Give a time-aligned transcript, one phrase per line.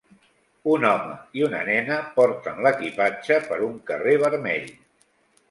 [0.75, 4.67] Un home i una nena porten l'equipatge per un carrer vermell.